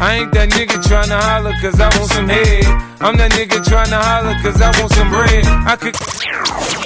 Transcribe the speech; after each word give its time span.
I 0.00 0.20
ain't 0.20 0.32
that 0.32 0.50
nigga 0.50 0.82
tryna 0.82 1.20
holler 1.20 1.54
cause 1.62 1.80
I 1.80 1.88
want 1.96 2.10
some 2.10 2.28
head. 2.28 2.64
I'm 3.00 3.16
that 3.16 3.32
nigga 3.32 3.62
tryna 3.64 3.96
holler 3.96 4.36
cause 4.42 4.60
I 4.60 4.68
want 4.80 4.92
some 4.92 5.10
bread. 5.10 5.46
I 5.64 5.76
could 5.76 5.94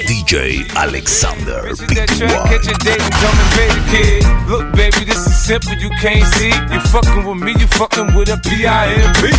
DJ 0.07 0.69
Alexander 0.77 1.75
that 1.75 2.09
catch 2.49 2.67
a 2.69 2.75
date 2.85 3.03
and 3.03 3.15
come 3.19 3.37
and 3.39 3.73
the 3.75 3.83
kid. 3.91 4.23
Look, 4.49 4.65
baby, 4.77 5.05
this 5.05 5.27
is 5.27 5.35
simple, 5.35 5.75
you 5.75 5.91
can't 6.01 6.25
see. 6.37 6.53
You 6.73 6.81
fucking 6.95 7.27
with 7.27 7.41
me, 7.43 7.53
you 7.59 7.67
fucking 7.67 8.15
with 8.15 8.29
a 8.29 8.39
P-I-M-P. 8.45 9.35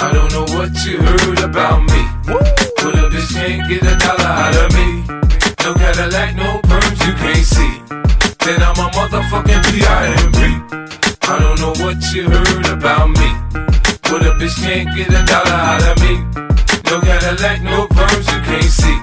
I 0.00 0.12
don't 0.12 0.32
know 0.32 0.46
what 0.56 0.72
you 0.86 0.96
heard 0.96 1.40
about 1.44 1.82
me. 1.84 2.02
But 2.24 2.94
a 2.96 3.10
bitch 3.12 3.34
can't 3.34 3.68
get 3.68 3.82
a 3.82 3.94
dollar 4.00 4.32
out 4.32 4.56
of 4.56 4.72
me. 4.72 5.04
No 5.62 5.74
Cadillac, 5.74 6.34
no 6.36 6.58
perms 6.64 7.00
you 7.04 7.12
can't 7.20 7.44
see. 7.44 7.82
Then 8.46 8.62
I'm 8.62 8.78
a 8.80 8.88
motherfucking 8.96 9.62
P.I.M.P. 9.68 11.09
I 11.30 11.38
don't 11.38 11.60
know 11.60 11.74
what 11.84 12.02
you 12.12 12.28
heard 12.28 12.66
about 12.74 13.06
me. 13.10 13.30
But 14.10 14.26
a 14.26 14.34
bitch 14.34 14.58
can't 14.66 14.90
get 14.96 15.14
a 15.14 15.22
dollar 15.30 15.62
out 15.62 15.86
of 15.86 15.96
me. 16.02 16.18
No 16.90 16.98
Cadillac, 16.98 17.62
no 17.62 17.86
perms 17.86 18.26
you 18.34 18.40
can't 18.42 18.66
see. 18.66 18.98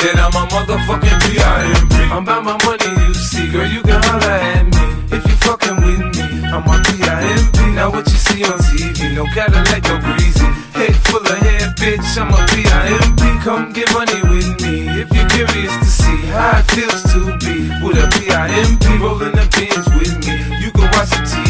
Then 0.00 0.16
I'm 0.16 0.32
a 0.40 0.48
motherfucking 0.48 1.20
P.I.M.P. 1.20 1.94
I'm 2.08 2.24
about 2.24 2.44
my 2.44 2.56
money, 2.64 2.88
you 3.04 3.12
see. 3.12 3.52
Girl, 3.52 3.68
you 3.68 3.82
can 3.82 4.00
holler 4.00 4.40
at 4.40 4.64
me. 4.72 4.84
If 5.12 5.22
you 5.28 5.36
fucking 5.44 5.76
with 5.84 6.00
me, 6.16 6.48
I'm 6.48 6.64
a 6.64 6.80
P.I.M.P. 6.80 7.58
Now 7.76 7.90
what 7.90 8.08
you 8.08 8.16
see 8.16 8.42
on 8.44 8.58
TV, 8.64 9.14
no 9.14 9.26
Cadillac, 9.26 9.84
no 9.84 10.00
greasy. 10.00 10.48
Head 10.72 10.96
full 11.12 11.20
of 11.20 11.38
hair, 11.44 11.68
bitch, 11.76 12.16
I'm 12.16 12.32
a 12.32 12.40
P.I.M.P. 12.56 13.22
Come 13.44 13.72
get 13.74 13.92
money 13.92 14.22
with 14.32 14.48
me. 14.64 14.88
If 14.96 15.12
you're 15.12 15.28
curious 15.28 15.76
to 15.76 15.84
see 15.84 16.24
how 16.32 16.56
it 16.56 16.64
feels 16.72 17.02
to 17.12 17.36
be 17.36 17.68
with 17.84 18.00
a 18.00 18.08
P.I.M.P. 18.16 18.96
rolling 18.96 19.36
the 19.36 19.44
bins 19.52 19.86
with 19.92 20.16
me. 20.24 20.40
You 20.64 20.70
can 20.72 20.88
watch 20.96 21.10
the 21.10 21.20
TV 21.28 21.49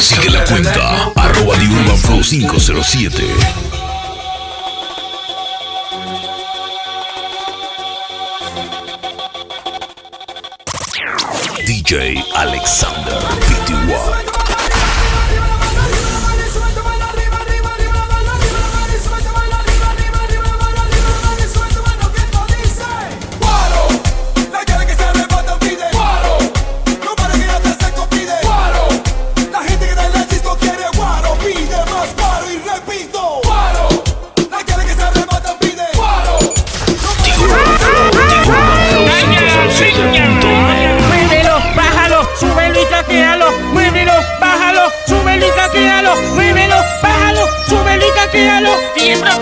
Sigue 0.00 0.30
la 0.30 0.44
cuenta 0.44 1.12
arroba 1.16 1.56
de 1.56 1.68
Urban 1.68 1.98
Flow 1.98 2.20
507. 2.22 3.24
DJ 11.66 12.24
Alexander 12.34 13.18
bájalo, 47.02 47.46
súbelo 47.68 48.04
y 48.06 48.14
taquíalo, 48.14 48.72
tiembla 48.94 49.36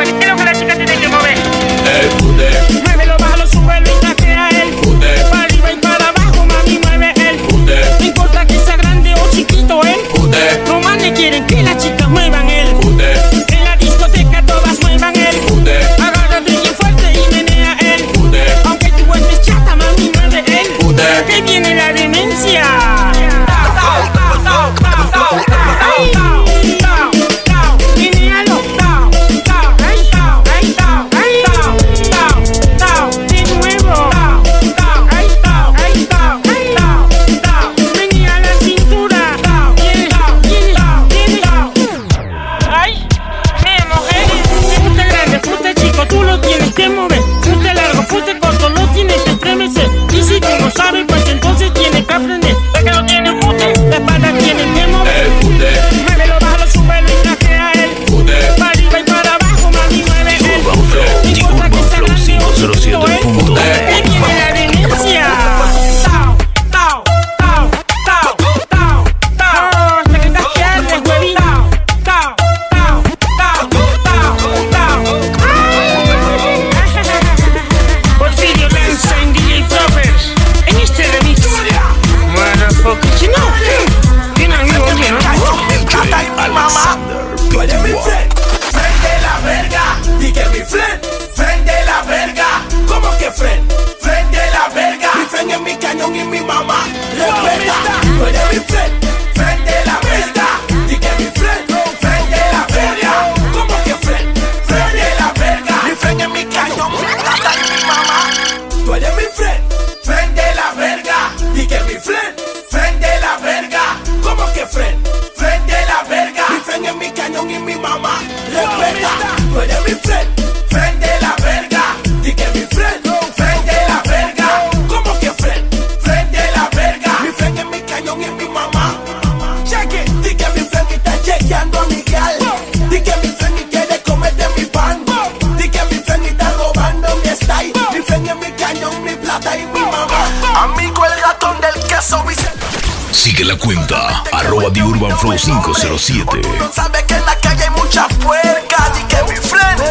Sigue 143.19 143.45
la 143.45 143.57
cuenta, 143.57 144.23
arroba 144.33 144.73
The 144.73 144.81
Urban 144.81 145.19
Flow 145.19 145.37
507. 145.37 146.41
Sabes 146.73 147.03
que 147.03 147.15
en 147.15 147.27
la 147.27 147.35
calle 147.41 147.65
hay 147.65 147.71
muchas 147.71 148.07
puercas 148.15 148.91
y 148.97 149.03
que 149.03 149.23
mi 149.25 149.37
friend 149.37 149.83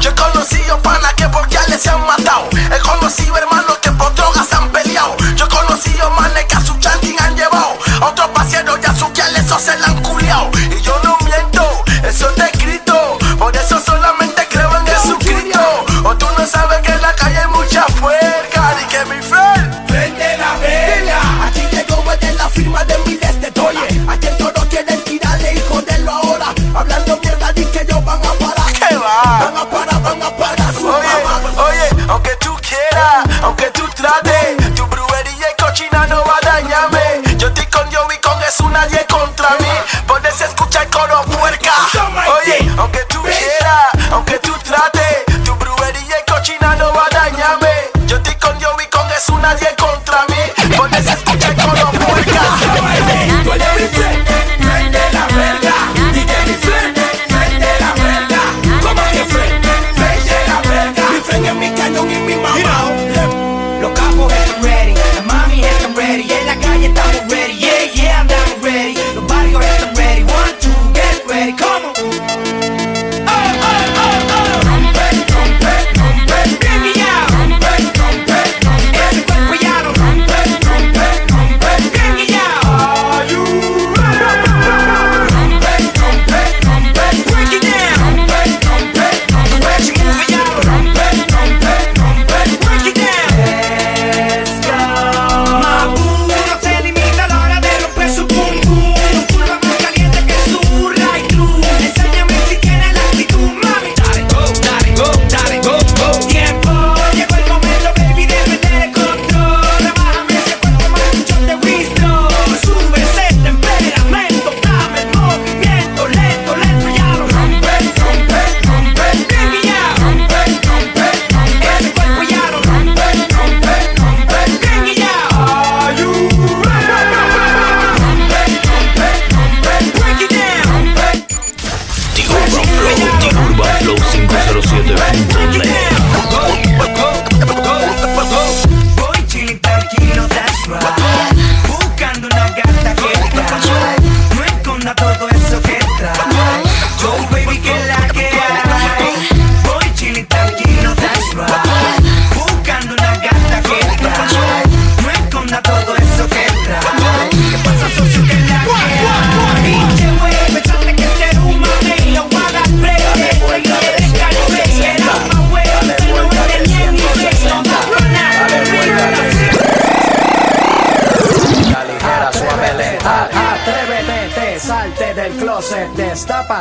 Yo 0.00 0.10
he 0.10 0.14
conocido 0.14 0.80
panas 0.82 1.12
que 1.14 1.28
por 1.28 1.48
ya 1.48 1.66
les 1.66 1.82
se 1.82 1.90
han 1.90 2.06
matado. 2.06 2.48
He 2.52 2.78
conocido 2.78 3.36
hermanos 3.36 3.76
que 3.82 3.90
por 3.90 4.14
drogas 4.14 4.52
han 4.52 4.70
peleado. 4.70 5.16
Yo 5.34 5.46
he 5.46 5.48
conocido 5.48 6.08
manes 6.10 6.44
que 6.44 6.54
a 6.54 6.60
su 6.60 6.78
chanting 6.78 7.16
han 7.20 7.36
llevado. 7.36 7.76
A 8.02 8.06
otros 8.06 8.28
paseros 8.28 8.78
ya 8.80 8.94
su 8.94 9.10
les 9.32 9.50
o 9.50 9.58
se 9.58 9.76
la 9.78 9.88
han 9.88 10.00
culiao. 10.00 10.50
Y 10.70 10.80
yo 10.80 10.96
no 11.02 11.17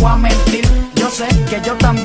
voy 0.00 0.10
a 0.10 0.16
mentir. 0.16 0.64
Yo 0.96 1.08
sé 1.10 1.28
que 1.48 1.60
yo 1.64 1.74
también 1.74 1.99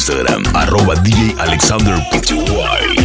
Instagram, 0.00 0.42
arroba 0.54 0.94
DJ 0.96 1.36
Alexander 1.36 2.00
Pty. 2.10 2.99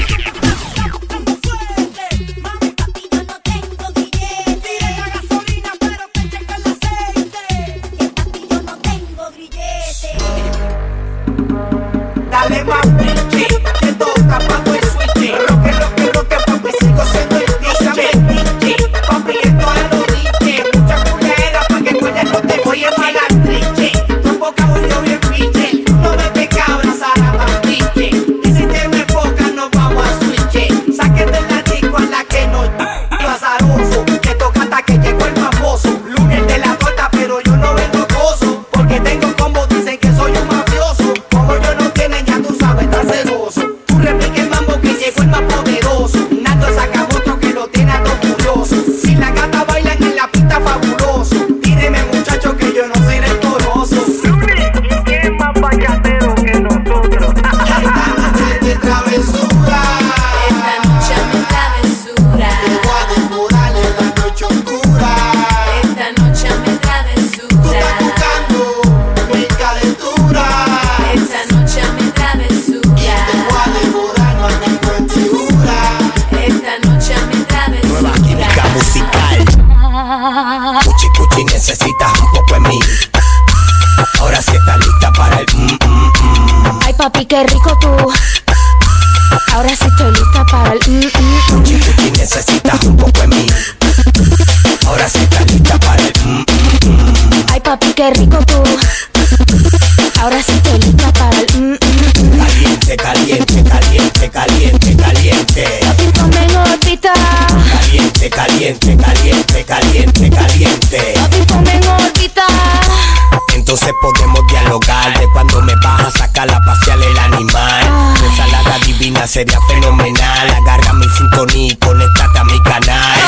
Sería 119.35 119.59
fenomenal. 119.67 120.49
Agarra 120.49 120.93
mi 120.93 121.05
sintonía 121.09 121.73
y 121.73 121.75
conéctate 121.75 122.39
a 122.39 122.43
mi 122.45 122.57
canal. 122.63 123.19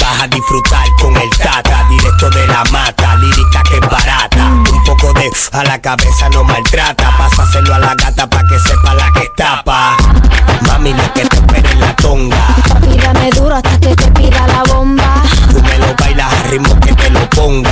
Vas 0.00 0.22
a 0.22 0.28
disfrutar 0.28 0.86
con 1.02 1.16
el 1.16 1.28
tata, 1.30 1.84
directo 1.90 2.30
de 2.30 2.46
la 2.46 2.62
mata, 2.70 3.16
lírica 3.16 3.60
que 3.68 3.78
es 3.78 3.90
barata. 3.90 4.44
Un 4.46 4.84
poco 4.84 5.12
de 5.14 5.28
a 5.52 5.64
la 5.64 5.80
cabeza 5.80 6.28
no 6.28 6.44
maltrata. 6.44 7.16
Pásaselo 7.18 7.74
a 7.74 7.78
la 7.80 7.94
gata 7.96 8.30
pa' 8.30 8.44
que 8.46 8.60
sepa 8.60 8.94
la 8.94 9.10
que 9.12 9.26
tapa. 9.36 9.96
Mami, 10.68 10.94
lo 10.94 11.12
que 11.12 11.24
te 11.24 11.36
espera 11.36 11.70
en 11.72 11.80
la 11.80 11.96
tonga. 11.96 12.46
papi, 12.68 12.96
dame 12.96 13.30
duro 13.30 13.56
hasta 13.56 13.76
que 13.80 13.96
te 13.96 14.08
pida 14.12 14.46
la 14.46 14.62
bomba. 14.72 15.22
Tú 15.50 15.60
me 15.60 15.78
lo 15.78 15.96
bailas 15.98 16.32
al 16.32 16.50
ritmo 16.50 16.78
que 16.78 16.92
te 16.94 17.10
lo 17.10 17.28
ponga. 17.30 17.70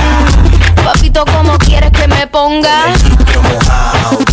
Papito, 0.83 1.23
¿cómo 1.23 1.57
quieres 1.59 1.91
que 1.91 2.07
me 2.09 2.27
ponga? 2.27 2.87
El 2.91 4.25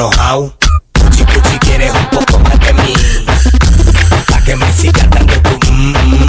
enojado. 0.00 0.54
Cuchi 0.98 1.24
cuchi 1.24 1.58
quieres 1.58 1.92
un 1.92 2.06
poco 2.06 2.38
más 2.38 2.58
de 2.60 2.72
mí, 2.72 2.94
pa' 4.28 4.40
que 4.44 4.56
me 4.56 4.72
sigas 4.72 5.10
dando 5.10 5.34
tu 5.42 5.70
mm, 5.70 5.92
mm, 5.92 6.14
mm. 6.14 6.28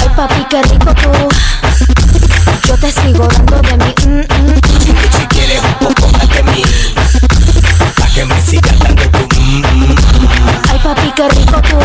Ay, 0.00 0.08
papi, 0.16 0.44
qué 0.48 0.62
rico 0.62 0.94
tú. 1.02 1.10
Yo 2.68 2.76
te 2.76 2.92
sigo 2.92 3.26
dando 3.26 3.60
de 3.60 3.76
mi 3.76 3.94
mm, 4.06 4.20
mm. 4.20 4.60
Cuchi 4.60 4.92
cuchi 4.92 5.26
quieres 5.30 5.60
un 5.64 5.74
poco 5.84 6.08
más 6.12 6.28
de 6.28 6.42
mí, 6.44 6.62
pa' 7.98 8.06
que 8.14 8.24
me 8.24 8.40
sigas 8.40 8.78
dando 8.78 9.02
tu 9.10 9.40
mm, 9.40 9.62
mm, 9.62 9.88
mm. 9.90 10.62
Ay, 10.70 10.78
papi, 10.84 11.12
qué 11.16 11.28
rico 11.28 11.60
tú. 11.62 11.78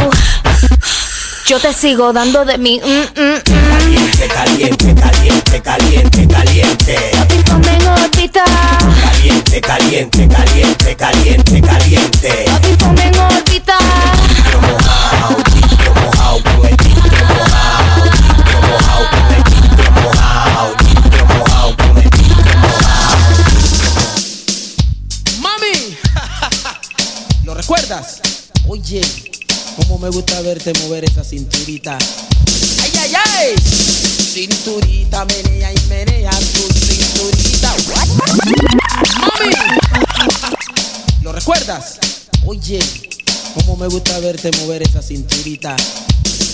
Yo 1.48 1.60
te 1.60 1.74
sigo 1.74 2.14
dando 2.14 2.46
de 2.46 2.58
mm, 2.60 2.62
mm, 2.62 3.22
mm. 3.22 3.70
Caliente, 3.70 4.28
caliente, 4.28 4.94
caliente, 4.94 5.62
caliente, 5.62 6.28
caliente. 6.28 7.12
Caliente, 9.28 9.60
caliente, 9.60 10.28
caliente, 10.30 10.96
caliente, 10.96 11.62
caliente. 11.62 12.46
Papi, 12.46 12.76
ponme 12.78 13.08
en 13.08 13.20
órbita. 13.20 13.78
Distro 14.30 14.62
mojao, 14.62 15.36
distro 15.54 15.94
mojao, 15.96 16.44
con 16.44 16.66
el 16.66 16.78
distro 16.78 17.26
mojao, 17.28 18.04
distro 18.06 18.62
mojao, 18.62 19.10
con 19.12 19.28
el 19.36 19.44
distro 19.44 19.92
mojao, 19.92 20.76
distro 20.80 21.26
mojao, 21.26 21.76
con 21.76 21.98
el 21.98 22.10
distro 22.10 22.58
mojao. 22.58 23.18
¡Mami! 25.42 25.98
¿Lo 27.44 27.54
recuerdas? 27.54 28.22
Oye, 28.66 29.02
cómo 29.76 30.00
me 30.00 30.08
gusta 30.08 30.40
verte 30.40 30.72
mover 30.84 31.04
esa 31.04 31.26
cinturita. 31.26 31.98
¡Ay, 32.82 32.92
ay, 32.98 33.14
ay! 33.14 33.56
Cinturita, 33.60 35.26
menea 35.26 35.74
y 35.74 35.80
menea 35.90 36.32
tu 36.32 36.62
cinturita. 36.74 37.76
¡Mami! 38.16 38.87
Oye, 42.46 42.80
cómo 43.54 43.76
me 43.76 43.88
gusta 43.88 44.18
verte 44.20 44.50
mover 44.62 44.84
esa 44.84 45.02
cinturita. 45.02 45.76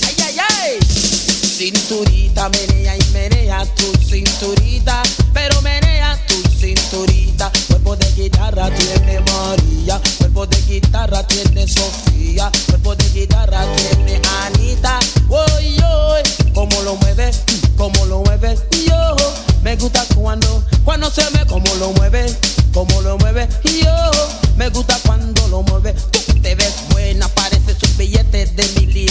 ¡Ay, 0.08 0.16
ay, 0.26 0.36
ay! 0.40 0.80
Cinturita, 0.88 2.50
menea 2.50 2.98
y 2.98 3.04
menea 3.14 3.64
tu 3.76 3.94
cinturita, 4.04 5.04
pero 5.32 5.62
menea 5.62 6.20
tu 6.26 6.34
cinturita. 6.64 7.52
Cuerpo 7.68 7.96
de 7.98 8.10
guitarra 8.14 8.70
tiene 8.74 9.20
María, 9.20 10.00
cuerpo 10.18 10.48
de 10.48 10.62
guitarra 10.62 11.28
tiene 11.28 11.68
Sofía, 11.68 12.50
cuerpo 12.68 12.96
de 12.96 13.10
guitarra 13.10 13.66
tiene 13.76 14.22
Anita. 14.44 14.98
Uy, 15.28 15.76
uy, 15.76 16.52
cómo 16.54 16.82
lo 16.84 16.96
mueve, 16.96 17.32
cómo 17.76 18.06
lo 18.06 18.22
mueve. 18.22 18.58
Yo 18.88 19.16
me 19.62 19.76
gusta 19.76 20.06
cuando, 20.16 20.64
cuando 20.86 21.10
se 21.12 21.30
me, 21.32 21.46
cómo 21.48 21.76
lo 21.80 21.92
mueve, 21.92 22.34
cómo 22.74 23.02
lo 23.02 23.18
mueve. 23.18 23.50
Yo 23.66 24.12
me 24.56 24.70
gusta 24.70 24.98
cuando 25.06 25.46
lo 25.50 25.64
mueve. 25.64 25.94
Tú 26.12 26.40
te 26.42 26.56
ves 26.56 26.76
buena, 26.92 27.28
pareces 27.28 27.76
un 27.84 27.98
billete 27.98 28.46
de 28.46 28.68
mil 28.80 28.96
y. 28.96 29.06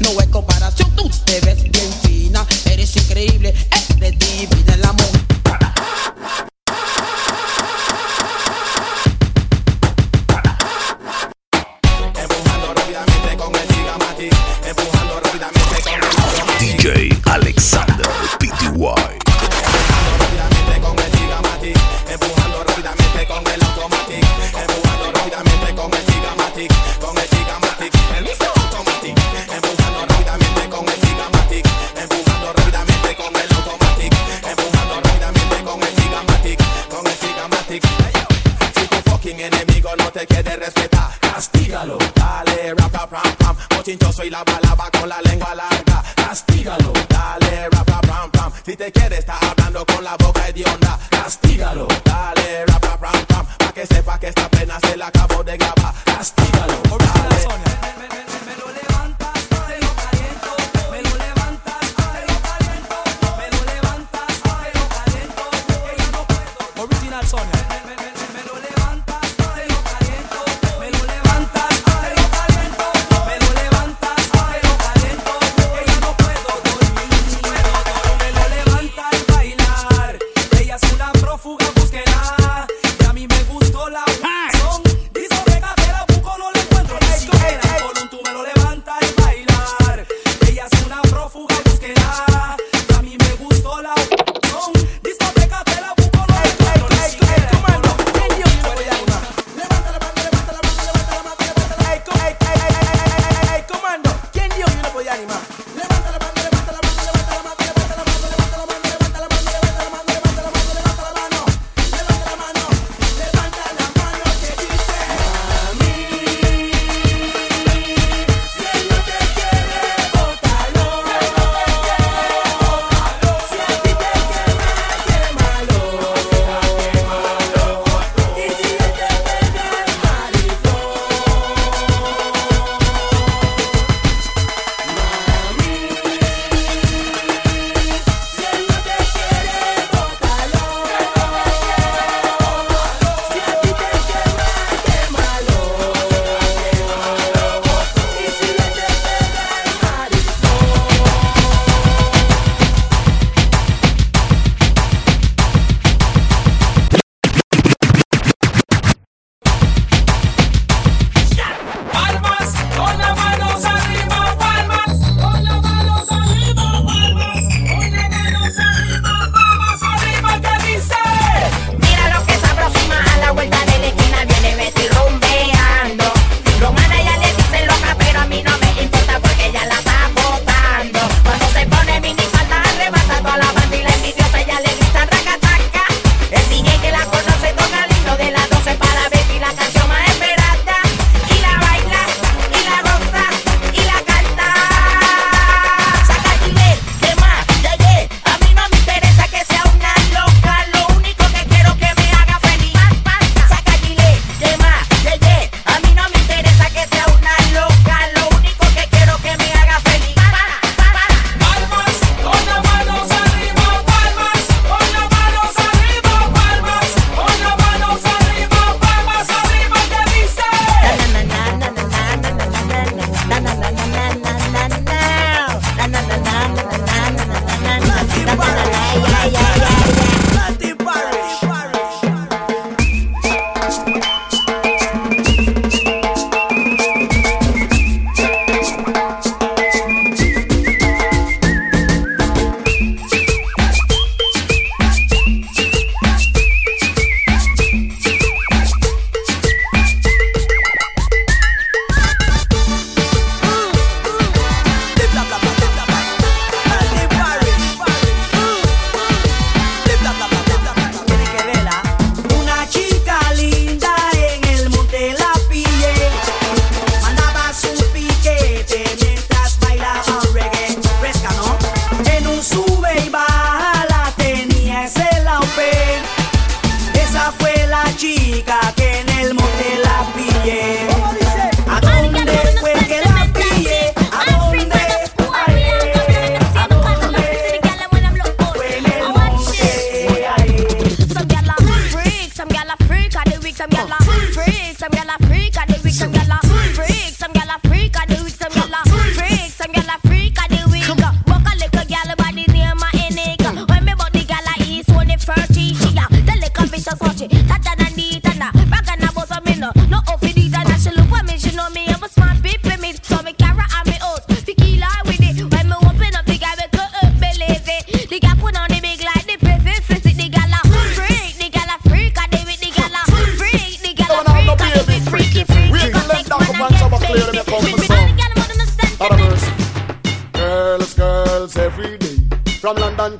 No 0.00 0.10
hay 0.18 0.26
comparación, 0.28 0.90
tú 0.96 1.08
te 1.24 1.40
ves 1.42 1.62
bien 1.62 1.92
fina, 2.02 2.44
eres 2.66 2.96
increíble, 2.96 3.54
eres 3.98 4.18
divina 4.18 4.74
el 4.74 4.84
amor. 4.84 5.22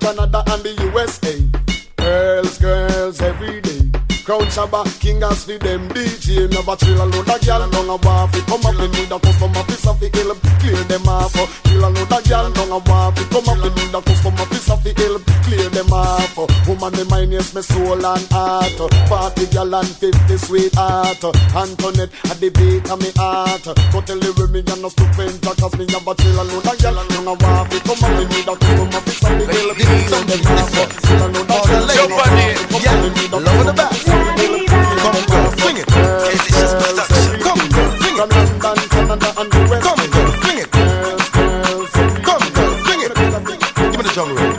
Canada, 0.03 0.43
and 0.49 0.63
the 0.65 0.75
USA. 0.91 1.39
Girls, 1.97 2.59
girls 2.59 3.21
every 3.21 3.61
day. 3.61 3.83
Crown 4.25 4.43
Shabba, 4.51 4.83
King 5.03 5.21
as 5.25 5.43
for 5.43 5.59
them 5.59 5.89
DJ 5.89 6.47
Never 6.47 6.77
chill 6.77 7.03
a 7.03 7.05
load 7.11 7.29
of 7.29 7.41
gal 7.43 7.69
down 7.69 7.91
a 7.91 7.99
waffy 7.99 8.39
Come 8.47 8.63
up, 8.63 8.79
me 8.79 8.87
need 8.87 9.11
a 9.11 9.19
customer 9.19 9.67
the 9.67 10.09
hill. 10.15 10.31
Clear 10.63 10.79
them 10.87 11.09
off. 11.11 11.35
Chill 11.67 11.83
a 11.83 11.91
load 11.91 12.07
of 12.07 12.23
gal 12.23 12.47
down 12.55 12.71
a 12.71 12.79
waffy 12.79 13.27
Come 13.35 13.51
up, 13.51 13.59
me 13.59 13.69
need 13.75 13.91
a 13.91 13.99
customer 13.99 14.47
the 14.47 14.93
hill. 14.95 15.19
Clear 15.43 15.69
them 15.75 15.93
off. 15.93 16.39
Woman, 16.71 16.95
me 16.95 17.03
mind 17.11 17.33
yes, 17.33 17.51
me 17.51 17.63
soul 17.63 17.99
and 17.99 18.27
heart. 18.31 18.79
Party 19.11 19.47
gal 19.51 19.75
and 19.75 19.91
50 19.91 20.39
sweetheart 20.39 21.19
Antoinette, 21.51 22.15
at 22.31 22.39
the 22.39 22.55
beat 22.55 22.87
of 22.87 23.03
me 23.03 23.11
heart. 23.19 23.67
Go 23.91 23.99
tell 24.07 24.23
the 24.23 24.31
women 24.39 24.63
you're 24.63 24.87
not 24.87 24.95
stupid 24.95 25.35
Cause 25.43 25.75
me 25.75 25.83
a 25.83 26.15
chill 26.15 26.39
a 26.39 26.43
load 26.47 26.63
of 26.63 26.79
gal. 26.79 26.95
Down 27.11 27.27
a 27.27 27.35
waffy 27.43 27.79
Come 27.83 28.07
up, 28.07 28.15
me 28.15 28.25
of 28.47 28.55
the 29.35 29.47
hill. 29.51 29.71
Clear 29.75 30.15
off. 30.47 30.79
Chill 31.03 31.23
a 31.23 31.27
load 31.27 31.51
of 31.51 31.59
gal 31.67 31.91
down 31.91 32.07
a 32.07 32.31
Come 32.71 32.87
up, 32.87 32.99
me 33.03 33.09
need 33.19 33.35
a 33.35 33.39
Lower 33.43 33.67
the 33.67 33.75
girl, 33.75 34.72
jungle 44.13 44.52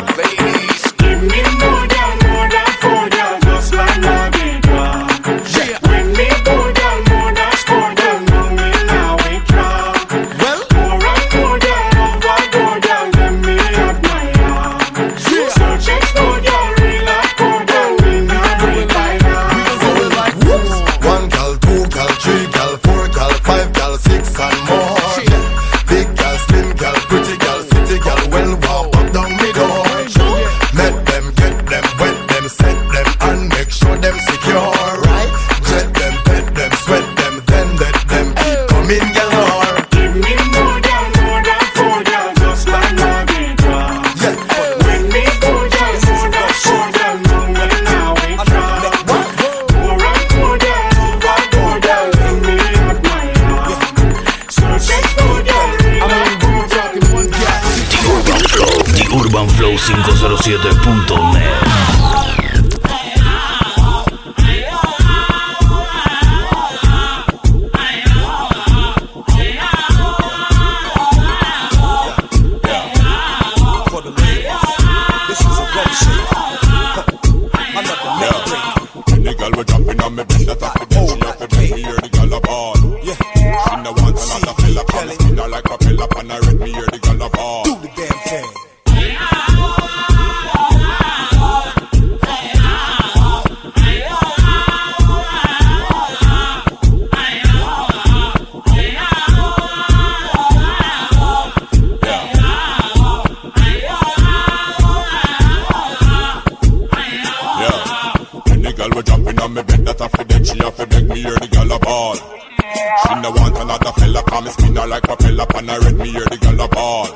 her 114.75 114.87
like 114.87 115.07
a 115.07 115.15
fella, 115.17 115.45
and 115.55 115.71
I 115.71 115.77
read 115.77 115.97
me 115.97 116.09
hear 116.11 116.25
the 116.25 116.37
girl 116.37 116.61
a 116.61 116.67
ball. 116.67 117.07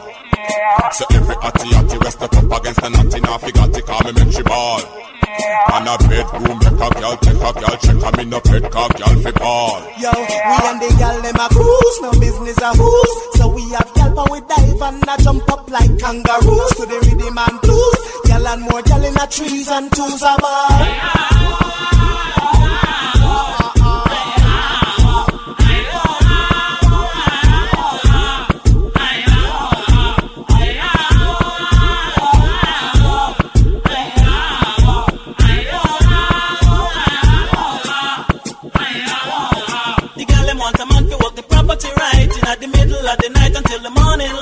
So 0.92 1.06
every 1.12 1.36
atty 1.44 1.76
atty 1.76 1.98
we 1.98 2.10
step 2.12 2.34
up 2.34 2.52
against 2.60 2.82
the 2.82 2.90
natty, 2.90 3.20
now 3.22 3.38
fi 3.38 3.52
got 3.52 3.78
it, 3.78 3.86
call 3.86 4.04
me 4.06 4.12
make 4.14 4.34
she 4.34 4.44
ball. 4.44 4.82
On 5.70 5.88
a 5.88 5.98
bedroom, 6.08 6.58
make 6.58 6.82
a 6.82 6.90
girl 6.98 7.18
take 7.18 7.38
a 7.38 7.52
girl, 7.54 7.76
check 7.78 8.02
a 8.02 8.10
me 8.18 8.26
no 8.26 8.40
pet, 8.42 8.72
call 8.72 8.90
girl 8.90 9.16
fi 9.22 9.32
ball. 9.32 9.82
Yo, 10.00 10.12
we 10.16 10.56
and 10.68 10.80
the 10.82 10.90
gal 10.98 11.22
them 11.22 11.36
a 11.36 11.48
cruise, 11.52 11.98
no 12.02 12.12
business 12.20 12.58
a 12.58 12.72
who's. 12.74 13.12
So 13.38 13.48
we 13.54 13.62
have 13.76 13.92
gal 13.94 14.16
but 14.16 14.32
we 14.32 14.40
dive 14.42 14.82
and 14.82 15.04
a 15.04 15.16
jump 15.22 15.52
up 15.52 15.70
like 15.70 15.94
kangaroos 16.00 16.72
to 16.80 16.86
the 16.88 16.98
rhythm 17.06 17.38
and 17.38 17.62
blues. 17.62 18.00
Gal 18.26 18.48
and 18.48 18.62
more 18.62 18.82
gal 18.82 19.04
in 19.04 19.14
the 19.14 19.28
trees 19.30 19.68
and 19.70 19.92
twos 19.92 20.22
a 20.22 20.36
bar. 20.40 21.97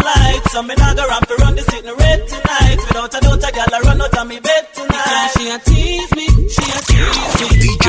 Light 0.06 0.42
So 0.54 0.62
me 0.62 0.74
not 0.78 0.96
go 0.96 1.04
ramp 1.08 1.26
to 1.28 1.36
run 1.42 1.56
the 1.56 1.64
sitting 1.70 1.98
red 1.98 2.20
tonight. 2.30 2.78
Without 2.88 3.14
a 3.18 3.20
doubt 3.26 3.44
a 3.48 3.50
girl 3.58 3.74
a 3.74 3.80
run 3.82 4.02
out 4.02 4.18
of 4.18 4.28
me 4.28 4.38
bed 4.40 4.64
tonight. 4.78 5.30
She 5.36 5.44
a 5.50 5.58
tease 5.68 6.12
me, 6.18 6.26
she 6.56 6.66
a 6.78 6.80
tease 6.90 7.36
me. 7.42 7.48
DJ 7.64 7.86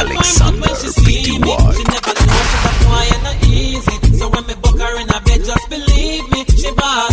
Alexander 0.00 0.72
She 0.80 0.88
PTY. 1.04 1.72
never 1.92 2.14
know 2.26 2.42
so 2.50 2.58
that 2.64 2.76
boy 2.82 3.04
ain't 3.12 3.22
not 3.26 3.38
easy. 3.44 3.96
So 4.18 4.24
when 4.32 4.44
me 4.48 4.54
book 4.62 4.78
her 4.80 4.94
in 5.02 5.08
a 5.08 5.18
bed 5.26 5.40
just 5.44 5.66
believe 5.70 6.24
me 6.32 6.40
She 6.56 6.70
bad 6.72 7.07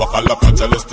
She 0.00 0.06
say 0.06 0.89